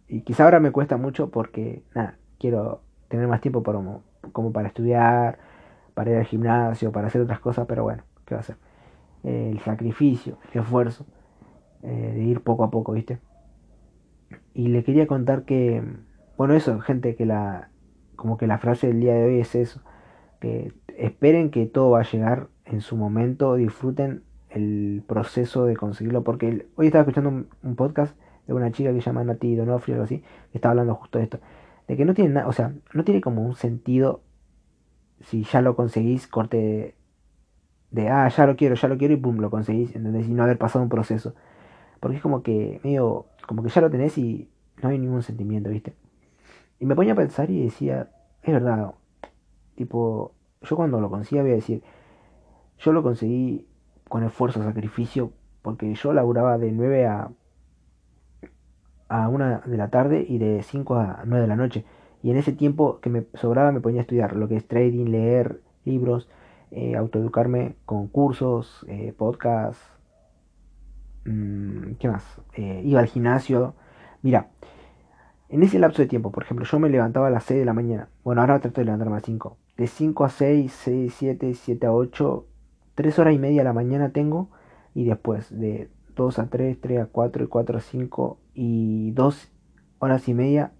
Y 0.08 0.22
quizá 0.22 0.44
ahora 0.44 0.58
me 0.58 0.70
cuesta 0.70 0.96
mucho 0.96 1.28
porque, 1.28 1.82
nada, 1.94 2.16
quiero 2.38 2.80
tener 3.08 3.28
más 3.28 3.42
tiempo 3.42 3.62
para, 3.62 3.78
como, 4.32 4.52
para 4.54 4.68
estudiar, 4.68 5.38
para 5.92 6.12
ir 6.12 6.16
al 6.16 6.24
gimnasio, 6.24 6.92
para 6.92 7.08
hacer 7.08 7.20
otras 7.20 7.40
cosas, 7.40 7.66
pero 7.68 7.82
bueno, 7.82 8.04
¿qué 8.24 8.34
va 8.34 8.38
a 8.38 8.40
hacer? 8.40 8.56
el 9.22 9.60
sacrificio, 9.60 10.38
el 10.54 10.62
esfuerzo 10.62 11.04
eh, 11.82 12.12
de 12.14 12.22
ir 12.22 12.40
poco 12.40 12.64
a 12.64 12.70
poco, 12.70 12.92
¿viste? 12.92 13.18
Y 14.54 14.68
le 14.68 14.82
quería 14.82 15.06
contar 15.06 15.44
que, 15.44 15.82
bueno, 16.38 16.54
eso, 16.54 16.80
gente, 16.80 17.16
que 17.16 17.26
la, 17.26 17.68
como 18.14 18.38
que 18.38 18.46
la 18.46 18.56
frase 18.56 18.86
del 18.86 19.00
día 19.00 19.12
de 19.12 19.24
hoy 19.24 19.40
es 19.40 19.54
eso, 19.54 19.82
esperen 20.96 21.50
que 21.50 21.66
todo 21.66 21.90
va 21.90 22.00
a 22.00 22.10
llegar 22.10 22.48
en 22.64 22.80
su 22.80 22.96
momento, 22.96 23.54
disfruten 23.56 24.22
el 24.50 25.02
proceso 25.06 25.66
de 25.66 25.76
conseguirlo, 25.76 26.22
porque 26.22 26.66
hoy 26.76 26.86
estaba 26.86 27.02
escuchando 27.02 27.46
un, 27.62 27.76
podcast 27.76 28.16
de 28.46 28.54
una 28.54 28.72
chica 28.72 28.92
que 28.92 29.00
se 29.00 29.06
llama 29.06 29.24
Nati 29.24 29.54
Donofrio 29.54 29.94
o 29.94 29.96
algo 29.96 30.04
así, 30.04 30.20
que 30.50 30.58
estaba 30.58 30.70
hablando 30.70 30.94
justo 30.94 31.18
de 31.18 31.24
esto, 31.24 31.38
de 31.88 31.96
que 31.96 32.04
no 32.04 32.14
tiene 32.14 32.30
nada, 32.30 32.48
o 32.48 32.52
sea, 32.52 32.72
no 32.94 33.04
tiene 33.04 33.20
como 33.20 33.42
un 33.42 33.54
sentido 33.54 34.22
si 35.20 35.44
ya 35.44 35.60
lo 35.62 35.76
conseguís, 35.76 36.26
corte 36.26 36.94
de, 37.90 38.08
ah, 38.08 38.28
ya 38.28 38.46
lo 38.46 38.56
quiero, 38.56 38.74
ya 38.74 38.88
lo 38.88 38.98
quiero 38.98 39.14
y 39.14 39.16
pum, 39.16 39.38
lo 39.38 39.50
conseguís, 39.50 39.94
¿entendés? 39.94 40.28
Y 40.28 40.34
no 40.34 40.42
haber 40.42 40.58
pasado 40.58 40.82
un 40.82 40.88
proceso. 40.88 41.34
Porque 42.00 42.16
es 42.16 42.22
como 42.22 42.42
que, 42.42 42.80
medio, 42.84 43.26
como 43.46 43.62
que 43.62 43.70
ya 43.70 43.80
lo 43.80 43.90
tenés 43.90 44.18
y 44.18 44.50
no 44.82 44.90
hay 44.90 44.98
ningún 44.98 45.22
sentimiento, 45.22 45.70
¿viste? 45.70 45.94
Y 46.78 46.86
me 46.86 46.94
ponía 46.94 47.14
a 47.14 47.16
pensar 47.16 47.50
y 47.50 47.62
decía, 47.62 48.10
es 48.42 48.52
verdad, 48.52 48.92
tipo, 49.76 50.35
yo 50.68 50.76
cuando 50.76 51.00
lo 51.00 51.10
conseguí 51.10 51.40
voy 51.40 51.52
a 51.52 51.54
decir, 51.54 51.82
yo 52.78 52.92
lo 52.92 53.02
conseguí 53.02 53.66
con 54.08 54.22
esfuerzo, 54.22 54.62
sacrificio, 54.62 55.32
porque 55.62 55.94
yo 55.94 56.12
laburaba 56.12 56.58
de 56.58 56.72
9 56.72 57.06
a, 57.06 57.30
a 59.08 59.28
1 59.28 59.62
de 59.66 59.76
la 59.76 59.88
tarde 59.90 60.24
y 60.28 60.38
de 60.38 60.62
5 60.62 60.96
a 60.96 61.22
9 61.24 61.42
de 61.42 61.48
la 61.48 61.56
noche. 61.56 61.84
Y 62.22 62.30
en 62.30 62.36
ese 62.36 62.52
tiempo 62.52 63.00
que 63.00 63.10
me 63.10 63.24
sobraba 63.34 63.72
me 63.72 63.80
ponía 63.80 64.00
a 64.00 64.02
estudiar 64.02 64.36
lo 64.36 64.48
que 64.48 64.56
es 64.56 64.66
trading, 64.66 65.06
leer 65.06 65.60
libros, 65.84 66.28
eh, 66.70 66.96
autoeducarme 66.96 67.76
con 67.84 68.08
cursos, 68.08 68.84
eh, 68.88 69.14
podcasts, 69.16 69.82
mm, 71.24 71.94
¿qué 71.98 72.08
más? 72.08 72.24
Eh, 72.54 72.82
iba 72.84 73.00
al 73.00 73.06
gimnasio. 73.06 73.74
Mira, 74.22 74.48
en 75.48 75.62
ese 75.62 75.78
lapso 75.78 76.02
de 76.02 76.08
tiempo, 76.08 76.32
por 76.32 76.42
ejemplo, 76.42 76.66
yo 76.66 76.78
me 76.80 76.88
levantaba 76.88 77.28
a 77.28 77.30
las 77.30 77.44
6 77.44 77.60
de 77.60 77.66
la 77.66 77.72
mañana. 77.72 78.08
Bueno, 78.24 78.40
ahora 78.40 78.58
trato 78.58 78.80
de 78.80 78.86
levantarme 78.86 79.14
a 79.14 79.16
las 79.18 79.24
5. 79.24 79.56
De 79.76 79.86
5 79.86 80.24
a 80.24 80.28
6, 80.28 80.72
6, 80.72 81.14
7, 81.16 81.54
7 81.54 81.86
a 81.86 81.92
8, 81.92 82.46
3 82.94 83.18
horas 83.18 83.34
y 83.34 83.38
media 83.38 83.60
a 83.60 83.64
la 83.64 83.72
mañana 83.72 84.10
tengo. 84.10 84.50
Y 84.94 85.04
después 85.04 85.56
de 85.56 85.90
2 86.16 86.38
a 86.38 86.46
3, 86.48 86.80
3 86.80 87.00
a 87.00 87.06
4 87.06 87.44
y 87.44 87.46
4 87.46 87.78
a 87.78 87.80
5 87.80 88.40
y 88.54 89.10
2 89.12 89.52
horas 89.98 90.28
y 90.28 90.34
media 90.34 90.72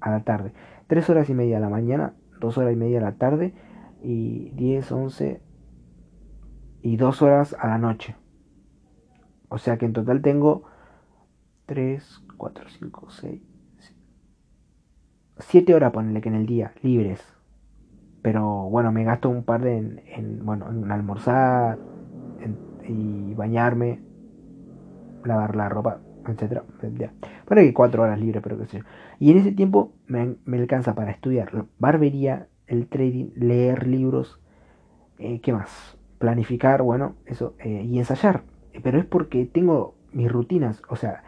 a 0.00 0.10
la 0.10 0.24
tarde. 0.24 0.52
3 0.86 1.10
horas 1.10 1.28
y 1.30 1.34
media 1.34 1.56
a 1.56 1.60
la 1.60 1.68
mañana, 1.68 2.14
2 2.40 2.58
horas 2.58 2.72
y 2.72 2.76
media 2.76 2.98
a 2.98 3.02
la 3.02 3.16
tarde 3.16 3.54
y 4.02 4.50
10, 4.50 4.92
11 4.92 5.40
y 6.82 6.96
2 6.96 7.22
horas 7.22 7.56
a 7.58 7.68
la 7.68 7.78
noche. 7.78 8.16
O 9.48 9.58
sea 9.58 9.76
que 9.78 9.86
en 9.86 9.92
total 9.92 10.22
tengo 10.22 10.64
3, 11.66 12.24
4, 12.36 12.64
5, 12.68 13.10
6, 13.10 13.42
7 15.38 15.74
horas, 15.74 15.92
ponele 15.92 16.20
que 16.20 16.28
en 16.28 16.34
el 16.36 16.46
día, 16.46 16.72
libres. 16.82 17.20
Pero 18.22 18.68
bueno, 18.70 18.92
me 18.92 19.04
gasto 19.04 19.28
un 19.28 19.42
par 19.42 19.62
de 19.62 19.78
en, 20.06 20.44
bueno, 20.44 20.70
en 20.70 20.90
almorzar 20.90 21.78
y 22.88 23.34
bañarme, 23.34 24.00
lavar 25.24 25.56
la 25.56 25.68
ropa, 25.68 25.98
etcétera. 26.26 26.64
Bueno, 26.80 27.62
que 27.62 27.74
4 27.74 28.02
horas 28.02 28.20
libres, 28.20 28.42
pero 28.42 28.58
qué 28.58 28.66
sé 28.66 28.78
yo. 28.78 28.84
Y 29.18 29.30
en 29.30 29.38
ese 29.38 29.52
tiempo 29.52 29.92
me, 30.06 30.36
me 30.44 30.58
alcanza 30.58 30.94
para 30.94 31.10
estudiar 31.10 31.66
barbería, 31.78 32.48
el 32.66 32.86
trading, 32.86 33.30
leer 33.36 33.86
libros, 33.86 34.40
eh, 35.18 35.40
¿qué 35.40 35.52
más? 35.52 35.96
Planificar, 36.18 36.82
bueno, 36.82 37.16
eso, 37.26 37.54
eh, 37.58 37.82
y 37.84 37.98
ensayar. 37.98 38.42
Pero 38.82 38.98
es 38.98 39.04
porque 39.04 39.44
tengo 39.44 39.94
mis 40.12 40.30
rutinas, 40.30 40.82
o 40.88 40.96
sea, 40.96 41.22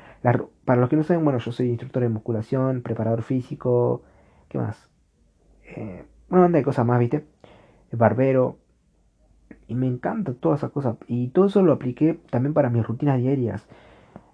para 0.65 0.81
los 0.81 0.89
que 0.89 0.97
no 0.97 1.03
saben, 1.03 1.25
bueno, 1.25 1.39
yo 1.39 1.53
soy 1.53 1.69
instructor 1.69 2.03
de 2.03 2.09
musculación, 2.09 2.83
preparador 2.83 3.23
físico, 3.23 4.03
¿qué 4.49 4.59
más? 4.59 4.89
Eh, 5.77 6.05
una 6.31 6.43
banda 6.43 6.59
de 6.59 6.65
cosas 6.65 6.87
más, 6.87 6.99
¿viste? 6.99 7.25
Barbero. 7.93 8.59
Y 9.67 9.75
me 9.75 9.87
encanta 9.87 10.35
todas 10.35 10.61
esas 10.61 10.71
cosas. 10.71 10.97
Y 11.07 11.29
todo 11.29 11.47
eso 11.47 11.63
lo 11.63 11.73
apliqué 11.73 12.19
también 12.31 12.55
para 12.55 12.71
mis 12.71 12.87
rutinas 12.87 13.19
diarias. 13.19 13.67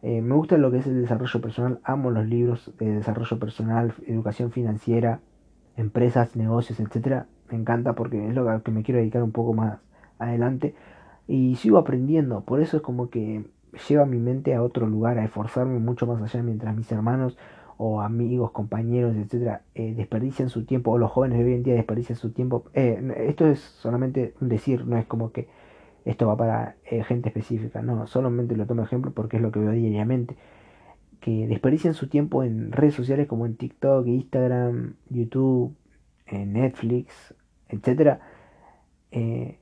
me 0.03 0.35
gusta 0.35 0.57
lo 0.57 0.71
que 0.71 0.79
es 0.79 0.87
el 0.87 1.03
desarrollo 1.03 1.41
personal. 1.41 1.81
Amo 1.85 2.11
los 2.11 2.27
libros 2.27 2.73
de 2.79 2.91
desarrollo 2.91 3.39
personal, 3.39 3.95
educación 4.07 4.51
financiera 4.51 5.21
empresas, 5.81 6.37
negocios, 6.37 6.79
etcétera, 6.81 7.27
me 7.51 7.59
encanta 7.59 7.95
porque 7.95 8.29
es 8.29 8.35
lo 8.35 8.63
que 8.63 8.71
me 8.71 8.83
quiero 8.83 9.01
dedicar 9.01 9.23
un 9.23 9.33
poco 9.33 9.55
más 9.55 9.79
adelante 10.19 10.75
y 11.27 11.57
sigo 11.57 11.79
aprendiendo, 11.79 12.43
por 12.43 12.61
eso 12.61 12.77
es 12.77 12.83
como 12.83 13.11
que 13.11 13.45
lleva 13.89 14.05
mi 14.05 14.19
mente 14.19 14.55
a 14.55 14.63
otro 14.63 14.87
lugar, 14.87 15.19
a 15.19 15.25
esforzarme 15.25 15.79
mucho 15.79 16.07
más 16.07 16.21
allá 16.23 16.43
mientras 16.43 16.77
mis 16.77 16.91
hermanos 16.93 17.37
o 17.83 18.03
amigos, 18.03 18.51
compañeros, 18.51 19.17
etcétera, 19.17 19.63
eh, 19.75 19.95
desperdician 19.95 20.51
su 20.51 20.67
tiempo, 20.67 20.91
o 20.91 20.99
los 20.99 21.11
jóvenes 21.11 21.39
de 21.39 21.47
hoy 21.47 21.55
en 21.55 21.63
día 21.63 21.75
desperdician 21.75 22.19
su 22.19 22.31
tiempo. 22.31 22.67
Eh, 22.75 23.01
esto 23.27 23.47
es 23.47 23.61
solamente 23.61 24.35
un 24.43 24.51
decir, 24.51 24.87
no 24.87 24.99
es 24.99 25.07
como 25.07 25.33
que 25.33 25.49
esto 26.05 26.27
va 26.27 26.37
para 26.37 26.77
eh, 26.85 27.03
gente 27.05 27.31
específica, 27.31 27.81
no, 27.81 28.07
solamente 28.07 28.55
lo 28.55 28.67
tomo 28.67 28.83
ejemplo 28.83 29.13
porque 29.13 29.39
es 29.39 29.43
lo 29.43 29.51
que 29.51 29.61
veo 29.61 29.73
diariamente 29.73 30.37
que 31.21 31.47
desperdician 31.47 31.95
su 31.95 32.09
tiempo 32.09 32.43
en 32.45 32.71
redes 32.71 32.95
sociales 32.95 33.27
como 33.27 33.47
en 33.47 33.57
TikTok, 33.57 34.07
Instagram, 34.07 34.97
YouTube, 35.09 35.75
Netflix, 36.31 37.35
etc. 37.69 38.19
Eh, 39.11 39.59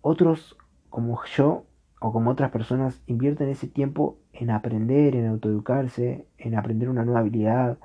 otros 0.00 0.56
como 0.88 1.22
yo 1.36 1.64
o 2.00 2.12
como 2.12 2.30
otras 2.30 2.50
personas 2.50 3.02
invierten 3.06 3.48
ese 3.48 3.68
tiempo 3.68 4.16
en 4.32 4.50
aprender, 4.50 5.14
en 5.16 5.26
autoeducarse, 5.26 6.26
en 6.38 6.54
aprender 6.56 6.88
una 6.88 7.04
nueva 7.04 7.20
habilidad, 7.20 7.78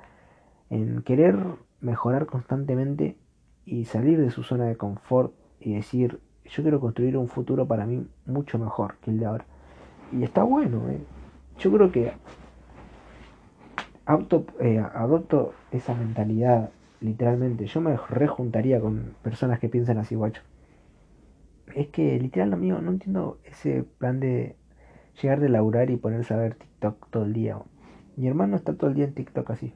en 0.70 1.02
querer 1.02 1.36
mejorar 1.80 2.26
constantemente 2.26 3.16
y 3.64 3.84
salir 3.84 4.20
de 4.20 4.30
su 4.30 4.42
zona 4.42 4.64
de 4.64 4.76
confort 4.76 5.32
y 5.60 5.74
decir, 5.74 6.20
yo 6.44 6.62
quiero 6.62 6.80
construir 6.80 7.16
un 7.16 7.28
futuro 7.28 7.66
para 7.66 7.86
mí 7.86 8.06
mucho 8.26 8.58
mejor 8.58 8.96
que 9.02 9.10
el 9.10 9.18
de 9.18 9.26
ahora. 9.26 9.44
Y 10.12 10.22
está 10.22 10.42
bueno, 10.42 10.88
¿eh? 10.88 11.00
Yo 11.58 11.70
creo 11.72 11.92
que 11.92 12.12
auto, 14.06 14.46
eh, 14.60 14.78
adopto 14.78 15.52
esa 15.70 15.94
mentalidad 15.94 16.70
literalmente. 17.00 17.66
Yo 17.66 17.80
me 17.80 17.96
rejuntaría 17.96 18.80
con 18.80 19.14
personas 19.22 19.58
que 19.58 19.68
piensan 19.68 19.98
así, 19.98 20.14
guacho. 20.14 20.42
Es 21.74 21.88
que 21.88 22.18
literal, 22.18 22.52
amigo, 22.54 22.78
no 22.80 22.92
entiendo 22.92 23.38
ese 23.44 23.84
plan 23.98 24.20
de 24.20 24.56
llegar 25.20 25.40
de 25.40 25.48
laburar 25.48 25.90
y 25.90 25.96
ponerse 25.96 26.34
a 26.34 26.36
ver 26.36 26.54
TikTok 26.54 27.10
todo 27.10 27.24
el 27.24 27.32
día. 27.32 27.58
Mi 28.16 28.26
hermano 28.26 28.56
está 28.56 28.74
todo 28.74 28.90
el 28.90 28.96
día 28.96 29.04
en 29.04 29.14
TikTok 29.14 29.50
así. 29.50 29.72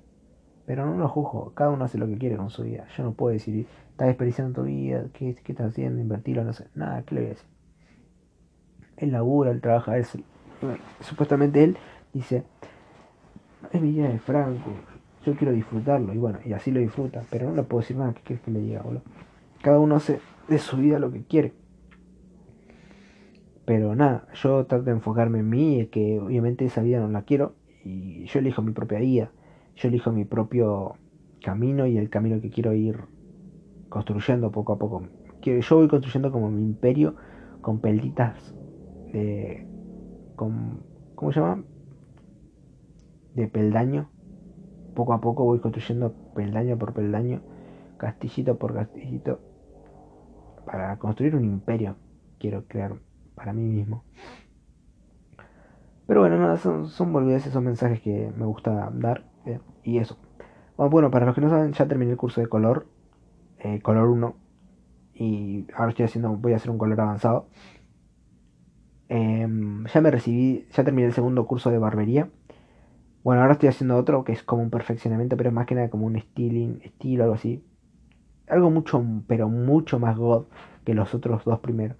Pero 0.66 0.86
no 0.86 0.96
lo 0.96 1.08
juzgo, 1.08 1.52
cada 1.54 1.70
uno 1.70 1.84
hace 1.84 1.98
lo 1.98 2.06
que 2.06 2.18
quiere 2.18 2.36
con 2.36 2.50
su 2.50 2.62
vida. 2.62 2.86
Yo 2.96 3.02
no 3.02 3.12
puedo 3.12 3.32
decir, 3.32 3.66
estás 3.90 4.08
desperdiciando 4.08 4.62
tu 4.62 4.66
vida, 4.66 5.04
¿qué, 5.12 5.30
estás 5.30 5.72
haciendo? 5.72 6.00
Invertirlo, 6.00 6.44
no 6.44 6.52
sé. 6.52 6.66
Nada, 6.74 7.02
¿qué 7.02 7.14
le 7.14 7.20
voy 7.20 7.26
a 7.26 7.30
decir? 7.30 7.48
Él 8.96 9.12
labura, 9.12 9.50
él 9.50 9.60
trabaja, 9.60 9.96
él, 9.96 10.06
supuestamente 11.00 11.64
él 11.64 11.76
dice, 12.12 12.44
es 13.72 13.80
mi 13.80 13.90
día 13.90 14.08
de 14.08 14.18
Franco, 14.20 14.70
yo 15.24 15.34
quiero 15.34 15.52
disfrutarlo, 15.52 16.14
y 16.14 16.18
bueno, 16.18 16.38
y 16.44 16.52
así 16.52 16.70
lo 16.70 16.78
disfruta, 16.78 17.22
pero 17.30 17.48
no 17.48 17.56
le 17.56 17.62
puedo 17.64 17.80
decir 17.80 17.96
nada, 17.96 18.12
¿qué 18.14 18.20
quieres 18.22 18.44
que 18.44 18.50
le 18.50 18.60
diga, 18.60 18.82
boludo? 18.82 19.02
Cada 19.62 19.80
uno 19.80 19.96
hace 19.96 20.20
de 20.48 20.58
su 20.58 20.76
vida 20.76 20.98
lo 20.98 21.10
que 21.10 21.22
quiere. 21.22 21.52
Pero 23.64 23.94
nada, 23.94 24.26
yo 24.34 24.66
trato 24.66 24.84
de 24.84 24.92
enfocarme 24.92 25.40
en 25.40 25.48
mí, 25.48 25.88
que 25.92 26.18
obviamente 26.20 26.64
esa 26.64 26.82
vida 26.82 27.00
no 27.00 27.08
la 27.08 27.22
quiero, 27.22 27.54
y 27.84 28.24
yo 28.26 28.40
elijo 28.40 28.62
mi 28.62 28.72
propia 28.72 28.98
vida, 28.98 29.30
yo 29.76 29.88
elijo 29.88 30.12
mi 30.12 30.24
propio 30.24 30.96
camino 31.42 31.86
y 31.86 31.96
el 31.96 32.10
camino 32.10 32.40
que 32.40 32.50
quiero 32.50 32.72
ir 32.72 33.00
construyendo 33.88 34.50
poco 34.50 34.72
a 34.72 34.78
poco. 34.78 35.06
Yo 35.42 35.76
voy 35.76 35.88
construyendo 35.88 36.30
como 36.30 36.50
mi 36.50 36.62
imperio 36.62 37.16
con 37.60 37.80
pelditas 37.80 38.54
de... 39.12 39.66
Con, 40.36 40.84
¿Cómo 41.14 41.32
se 41.32 41.40
llama? 41.40 41.64
de 43.34 43.48
peldaño. 43.48 44.10
Poco 44.94 45.14
a 45.14 45.20
poco 45.20 45.44
voy 45.44 45.60
construyendo 45.60 46.12
peldaño 46.34 46.78
por 46.78 46.92
peldaño, 46.92 47.42
castillito 47.96 48.58
por 48.58 48.74
castillito, 48.74 49.40
para 50.66 50.98
construir 50.98 51.34
un 51.34 51.44
imperio. 51.44 51.96
Quiero 52.38 52.66
crear 52.66 52.96
para 53.34 53.52
mí 53.52 53.62
mismo. 53.62 54.04
Pero 56.06 56.20
bueno, 56.20 56.38
nada, 56.38 56.56
son, 56.56 56.88
son 56.88 57.12
boludeces, 57.12 57.52
son 57.52 57.64
mensajes 57.64 58.00
que 58.00 58.32
me 58.36 58.44
gusta 58.44 58.90
dar. 58.92 59.24
Eh, 59.46 59.60
y 59.82 59.98
eso. 59.98 60.18
Bueno, 60.76 61.10
para 61.10 61.26
los 61.26 61.34
que 61.34 61.40
no 61.40 61.48
saben, 61.48 61.72
ya 61.72 61.86
terminé 61.86 62.12
el 62.12 62.16
curso 62.16 62.40
de 62.40 62.48
color. 62.48 62.86
Eh, 63.60 63.80
color 63.80 64.08
1. 64.08 64.34
Y 65.14 65.66
ahora 65.74 65.90
estoy 65.90 66.04
haciendo, 66.06 66.30
voy 66.36 66.52
a 66.52 66.56
hacer 66.56 66.70
un 66.70 66.78
color 66.78 67.00
avanzado. 67.00 67.48
Em, 69.08 69.84
ya 69.86 70.00
me 70.00 70.10
recibí, 70.10 70.66
ya 70.72 70.84
terminé 70.84 71.06
el 71.06 71.12
segundo 71.12 71.46
curso 71.46 71.70
de 71.70 71.78
barbería. 71.78 72.30
Bueno, 73.22 73.42
ahora 73.42 73.52
estoy 73.52 73.68
haciendo 73.68 73.96
otro 73.96 74.24
que 74.24 74.32
es 74.32 74.42
como 74.42 74.62
un 74.62 74.70
perfeccionamiento, 74.70 75.36
pero 75.36 75.50
es 75.50 75.54
más 75.54 75.66
que 75.66 75.74
nada 75.74 75.90
como 75.90 76.06
un 76.06 76.18
styling, 76.18 76.80
estilo, 76.82 77.24
algo 77.24 77.34
así. 77.36 77.64
Algo 78.48 78.70
mucho, 78.70 79.04
pero 79.28 79.48
mucho 79.48 79.98
más 79.98 80.16
god 80.16 80.46
que 80.84 80.94
los 80.94 81.14
otros 81.14 81.44
dos 81.44 81.60
primeros. 81.60 81.96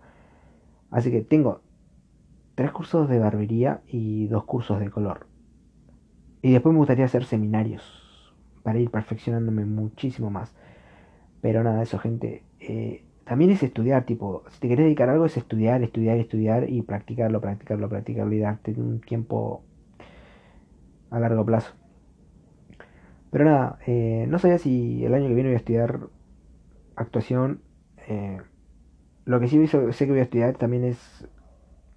Así 0.92 1.10
que 1.10 1.22
tengo 1.22 1.62
tres 2.54 2.70
cursos 2.70 3.08
de 3.08 3.18
barbería 3.18 3.80
y 3.88 4.28
dos 4.28 4.44
cursos 4.44 4.78
de 4.78 4.90
color. 4.90 5.26
Y 6.42 6.52
después 6.52 6.72
me 6.72 6.78
gustaría 6.78 7.06
hacer 7.06 7.24
seminarios 7.24 7.82
para 8.62 8.78
ir 8.78 8.90
perfeccionándome 8.90 9.64
muchísimo 9.64 10.30
más. 10.30 10.54
Pero 11.40 11.64
nada, 11.64 11.82
eso 11.82 11.98
gente. 11.98 12.44
Eh, 12.60 13.04
también 13.24 13.50
es 13.50 13.62
estudiar, 13.62 14.04
tipo, 14.04 14.44
si 14.50 14.60
te 14.60 14.68
querés 14.68 14.84
dedicar 14.84 15.08
a 15.08 15.12
algo 15.12 15.24
es 15.24 15.36
estudiar, 15.36 15.82
estudiar, 15.82 16.18
estudiar 16.18 16.68
y 16.68 16.82
practicarlo, 16.82 17.40
practicarlo, 17.40 17.88
practicarlo 17.88 18.34
y 18.34 18.40
darte 18.40 18.72
un 18.72 19.00
tiempo 19.00 19.62
a 21.10 21.18
largo 21.18 21.44
plazo. 21.44 21.72
Pero 23.30 23.44
nada, 23.44 23.78
eh, 23.86 24.26
no 24.28 24.38
sabía 24.38 24.58
si 24.58 25.04
el 25.04 25.14
año 25.14 25.28
que 25.28 25.34
viene 25.34 25.48
voy 25.48 25.54
a 25.54 25.58
estudiar 25.58 26.00
actuación, 26.96 27.62
eh, 28.08 28.38
lo 29.24 29.40
que 29.40 29.48
sí 29.48 29.66
sé 29.66 30.06
que 30.06 30.10
voy 30.10 30.20
a 30.20 30.24
estudiar 30.24 30.56
también 30.56 30.84
es 30.84 31.26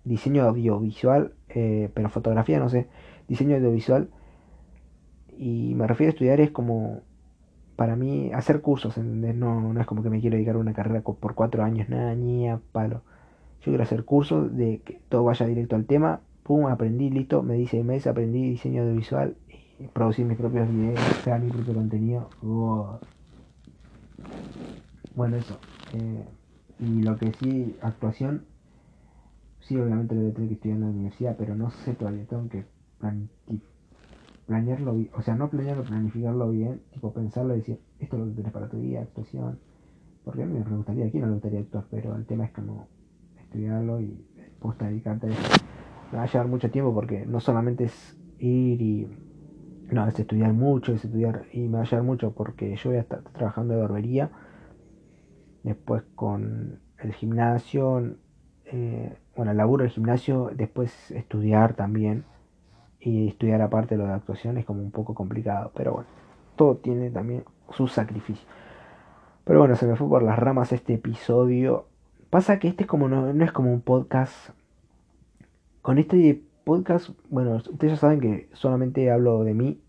diseño 0.04 0.44
audiovisual, 0.44 1.34
eh, 1.50 1.90
pero 1.94 2.10
fotografía, 2.10 2.60
no 2.60 2.70
sé, 2.70 2.88
diseño 3.28 3.56
audiovisual. 3.58 4.10
Y 5.38 5.74
me 5.76 5.88
refiero 5.88 6.10
a 6.10 6.14
estudiar 6.14 6.40
es 6.40 6.52
como, 6.52 7.02
para 7.76 7.96
mí, 7.96 8.32
hacer 8.34 8.62
cursos, 8.62 8.98
No, 8.98 9.74
no 9.74 9.82
es 9.82 9.88
como 9.88 10.04
que 10.04 10.10
me 10.10 10.22
quiero 10.22 10.36
dedicar 10.36 10.56
a 10.56 10.60
una 10.60 10.74
carrera 10.74 11.02
por 11.02 11.36
cuatro 11.36 11.64
años, 11.64 11.90
nada, 11.90 12.16
ni 12.16 12.48
a 12.48 12.62
palo. 12.72 13.02
Yo 13.62 13.72
quiero 13.72 13.84
hacer 13.84 14.06
cursos 14.06 14.56
de 14.56 14.82
que 14.86 15.02
todo 15.10 15.24
vaya 15.24 15.46
directo 15.46 15.76
al 15.76 15.86
tema, 15.86 16.22
pum, 16.44 16.68
aprendí, 16.68 17.10
listo, 17.10 17.42
me 17.44 17.56
dice 17.56 17.84
mes, 17.84 18.08
aprendí 18.08 18.50
diseño 18.52 18.84
audiovisual 18.84 19.36
y 19.80 19.88
producir 19.88 20.26
mis 20.26 20.38
propios 20.38 20.70
videos, 20.70 21.00
crear 21.24 21.42
mi 21.42 21.50
propio 21.52 21.74
contenido. 21.74 22.30
Bueno, 25.16 25.38
eso. 25.38 25.58
Eh, 25.94 26.24
y 26.80 27.02
lo 27.02 27.18
que 27.18 27.32
sí, 27.34 27.76
actuación, 27.82 28.46
sí, 29.62 29.78
obviamente 29.78 30.16
lo 30.16 30.22
voy 30.22 30.32
a 30.32 30.34
tener 30.34 30.50
que 30.50 30.56
estudiar 30.56 30.78
en 30.78 30.84
la 30.84 30.90
universidad, 30.90 31.36
pero 31.38 31.56
no 31.56 31.72
sé 31.72 31.94
todavía, 31.94 32.26
tengo 32.26 32.50
que 32.50 32.66
planearlo, 34.46 34.96
o 35.14 35.22
sea, 35.22 35.36
no 35.36 35.50
planearlo, 35.50 35.84
planificarlo 35.84 36.50
bien, 36.50 36.82
tipo 36.92 37.14
pensarlo 37.14 37.56
y 37.56 37.60
decir, 37.60 37.80
esto 38.00 38.16
es 38.16 38.20
lo 38.22 38.28
que 38.28 38.36
tienes 38.36 38.54
para 38.54 38.70
tu 38.70 38.80
vida, 38.80 39.02
actuación. 39.02 39.60
Porque 40.24 40.44
a 40.44 40.46
mí 40.48 40.54
me 40.58 40.76
gustaría, 40.76 41.06
aquí 41.06 41.20
no 41.20 41.28
me 41.28 41.34
gustaría 41.34 41.60
actuar, 41.60 41.86
pero 41.92 42.16
el 42.16 42.26
tema 42.26 42.46
es 42.46 42.52
como 42.52 42.88
estudiarlo 43.40 44.02
y 44.02 44.26
después 44.36 44.78
dedicarte 44.80 45.28
a 45.28 45.30
eso. 45.30 45.64
Me 46.12 46.18
va 46.18 46.24
a 46.24 46.28
llevar 46.28 46.48
mucho 46.48 46.72
tiempo 46.72 46.94
porque 46.94 47.26
no 47.26 47.40
solamente 47.40 47.86
es 47.86 48.18
ir 48.40 48.82
y. 48.82 49.08
No, 49.92 50.08
es 50.08 50.20
estudiar 50.20 50.52
mucho, 50.52 50.94
es 50.94 51.06
estudiar 51.06 51.44
y 51.54 51.68
me 51.68 51.78
va 51.78 51.84
a 51.84 51.86
llevar 51.86 52.04
mucho 52.04 52.32
porque 52.32 52.76
yo 52.76 52.90
voy 52.90 52.98
a 52.98 53.02
estar 53.02 53.22
trabajando 53.22 53.76
de 53.76 53.82
barbería, 53.82 54.32
después 55.66 56.04
con 56.14 56.80
el 57.00 57.14
gimnasio, 57.14 58.16
eh, 58.66 59.18
bueno, 59.36 59.52
el 59.52 59.58
laburo 59.58 59.84
del 59.84 59.92
gimnasio, 59.92 60.52
después 60.54 61.12
estudiar 61.12 61.74
también 61.74 62.24
y 63.00 63.28
estudiar 63.30 63.62
aparte 63.62 63.98
lo 63.98 64.06
de 64.06 64.14
actuación 64.14 64.58
es 64.58 64.66
como 64.66 64.82
un 64.82 64.92
poco 64.92 65.16
complicado, 65.16 65.72
pero 65.76 65.94
bueno, 65.94 66.08
todo 66.56 66.78
tiene 66.78 67.10
también 67.10 67.44
su 67.72 67.88
sacrificio. 67.88 68.48
Pero 69.44 69.60
bueno, 69.60 69.76
se 69.76 69.88
me 69.88 69.96
fue 69.96 70.08
por 70.08 70.24
las 70.24 70.38
ramas 70.38 70.72
este 70.72 70.94
episodio. 70.94 71.88
Pasa 72.30 72.60
que 72.60 72.68
este 72.68 72.84
es 72.84 72.90
como 72.90 73.10
no, 73.10 73.30
es 73.44 73.52
como 73.52 73.74
un 73.74 73.82
podcast. 73.82 74.52
Con 75.82 75.98
este 75.98 76.44
podcast, 76.64 77.10
bueno, 77.30 77.56
ustedes 77.56 77.94
ya 77.94 77.98
saben 77.98 78.20
que 78.20 78.50
solamente 78.54 79.12
hablo 79.12 79.44
de 79.44 79.54
mí 79.54 79.82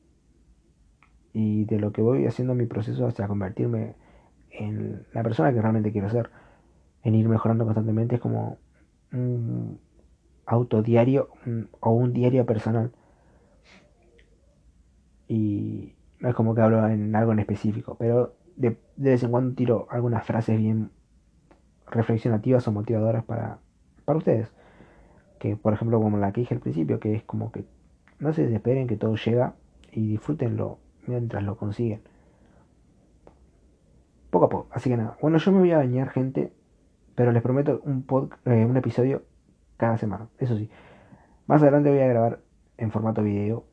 y 1.33 1.65
de 1.65 1.79
lo 1.79 1.93
que 1.93 2.03
voy 2.03 2.27
haciendo 2.27 2.55
mi 2.55 2.67
proceso 2.67 3.07
hasta 3.07 3.29
convertirme 3.29 3.95
en 4.59 5.07
la 5.13 5.23
persona 5.23 5.53
que 5.53 5.61
realmente 5.61 5.93
quiero 5.93 6.11
ser. 6.11 6.31
En 7.03 7.15
ir 7.15 7.29
mejorando 7.29 7.65
constantemente 7.65 8.17
es 8.17 8.21
como 8.21 8.59
un 9.13 9.79
autodiario 10.47 11.29
o 11.81 11.91
un 11.91 12.13
diario 12.13 12.47
personal. 12.47 12.93
Y 15.29 15.95
no 16.21 16.29
es 16.29 16.35
como 16.35 16.55
que 16.55 16.63
hablo 16.63 16.87
en 16.89 17.15
algo 17.15 17.33
en 17.33 17.41
específico, 17.41 17.97
pero 17.99 18.35
de, 18.57 18.79
vez 18.97 19.23
en 19.23 19.31
cuando 19.31 19.55
tiro 19.55 19.87
algunas 19.91 20.25
frases 20.25 20.59
bien 20.59 20.91
reflexionativas 21.89 22.67
o 22.67 22.73
motivadoras 22.73 23.25
para, 23.25 23.59
para 24.05 24.19
ustedes. 24.19 24.53
Que 25.39 25.57
por 25.57 25.75
ejemplo 25.75 26.01
como 26.01 26.17
la 26.19 26.33
que 26.33 26.41
dije 26.41 26.55
al 26.55 26.61
principio, 26.61 26.99
que 26.99 27.15
es 27.15 27.23
como 27.25 27.53
que 27.53 27.65
no 28.19 28.33
se 28.33 28.43
desesperen 28.43 28.87
que 28.87 28.97
todo 28.97 29.17
llega 29.17 29.55
y 29.93 30.09
disfrútenlo 30.09 30.79
mientras 31.07 31.45
lo 31.45 31.57
consiguen. 31.57 32.03
Poco 34.37 34.45
a 34.45 34.49
poco, 34.51 34.69
así 34.71 34.91
que 34.91 34.99
nada. 34.99 35.17
Bueno, 35.23 35.39
yo 35.39 35.51
me 35.51 35.61
voy 35.61 35.73
a 35.73 35.79
bañar 35.79 36.11
gente, 36.11 36.53
pero 37.15 37.33
les 37.33 37.43
prometo 37.43 37.81
un, 37.85 38.03
pod, 38.03 38.35
eh, 38.45 38.67
un 38.67 38.77
episodio 38.77 39.23
cada 39.79 39.97
semana. 39.97 40.29
Eso 40.37 40.59
sí. 40.59 40.69
Más 41.47 41.63
adelante 41.63 41.89
voy 41.89 42.01
a 42.01 42.07
grabar 42.07 42.41
en 42.77 42.91
formato 42.91 43.23
video 43.23 43.65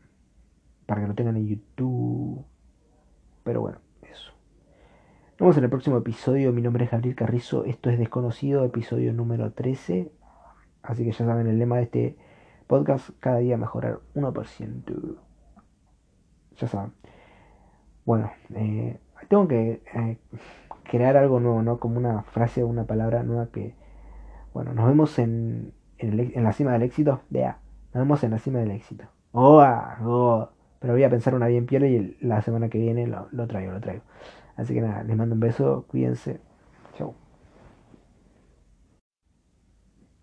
para 0.86 1.02
que 1.02 1.08
lo 1.10 1.16
tengan 1.16 1.36
en 1.36 1.48
YouTube. 1.48 2.46
Pero 3.44 3.60
bueno, 3.60 3.80
eso. 4.04 4.32
Nos 5.32 5.40
vemos 5.40 5.58
en 5.58 5.66
el 5.66 5.70
próximo 5.70 5.98
episodio. 5.98 6.54
Mi 6.54 6.62
nombre 6.62 6.86
es 6.86 6.92
Gabriel 6.92 7.18
Carrizo. 7.18 7.66
Esto 7.66 7.90
es 7.90 8.00
Desconocido, 8.00 8.64
episodio 8.64 9.12
número 9.12 9.52
13. 9.52 10.14
Así 10.82 11.04
que 11.04 11.12
ya 11.12 11.26
saben 11.26 11.48
el 11.48 11.60
lema 11.60 11.76
de 11.76 11.84
este 11.84 12.18
podcast: 12.68 13.10
cada 13.20 13.40
día 13.40 13.58
mejorar 13.58 14.00
1%. 14.16 15.18
Ya 16.56 16.68
saben. 16.70 16.94
Bueno, 18.06 18.32
eh, 18.56 19.02
tengo 19.28 19.48
que 19.48 19.82
eh, 19.94 20.18
crear 20.84 21.18
algo 21.18 21.40
nuevo, 21.40 21.62
¿no? 21.62 21.80
Como 21.80 21.98
una 21.98 22.24
frase 22.24 22.64
o 22.64 22.68
una 22.68 22.86
palabra 22.86 23.24
nueva 23.24 23.48
que. 23.48 23.76
Bueno, 24.54 24.74
nos 24.74 24.86
vemos 24.86 25.18
en, 25.18 25.74
en, 25.98 26.44
la 26.44 26.54
cima 26.54 26.74
del 26.74 26.84
éxito. 26.84 27.22
Vea, 27.30 27.58
nos 27.94 28.04
vemos 28.04 28.24
en 28.24 28.32
la 28.32 28.40
cima 28.40 28.60
del 28.60 28.72
éxito. 28.72 29.06
Oh, 29.32 29.64
oh. 30.06 30.50
Pero 30.80 30.94
voy 30.94 31.04
a 31.04 31.10
pensar 31.10 31.34
una 31.34 31.48
bien 31.48 31.66
piel 31.66 31.86
y 31.86 32.18
la 32.22 32.42
semana 32.42 32.70
que 32.70 32.78
viene 32.78 33.08
lo, 33.08 33.28
lo 33.32 33.48
traigo, 33.48 33.72
lo 33.72 33.80
traigo. 33.80 34.04
Así 34.58 34.74
que 34.74 34.82
nada, 34.82 35.04
les 35.04 35.18
mando 35.18 35.34
un 35.34 35.40
beso, 35.40 35.86
cuídense. 35.88 36.40